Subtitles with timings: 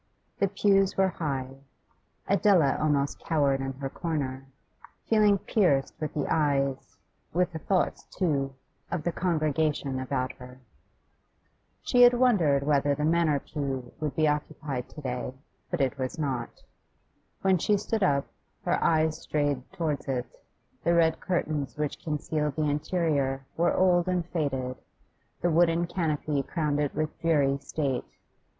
[0.39, 1.57] The pews were high;
[2.27, 4.47] Adela almost cowered in her corner,
[5.05, 6.97] feeling pierced with the eyes,
[7.33, 8.55] with the thoughts too,
[8.89, 10.59] of the congregation about her.
[11.83, 15.35] She had wondered whether the Manor pew would be occupied to day,
[15.69, 16.63] but it was not.
[17.43, 18.25] When she stood up,
[18.65, 20.25] her eyes strayed towards it;
[20.83, 24.77] the red curtains which concealed the interior were old and faded,
[25.41, 28.05] the wooden canopy crowned it with dreary state.